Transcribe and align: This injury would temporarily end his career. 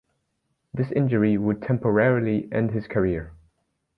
This 0.73 0.91
injury 0.91 1.37
would 1.37 1.61
temporarily 1.61 2.49
end 2.51 2.71
his 2.71 2.87
career. 2.87 3.33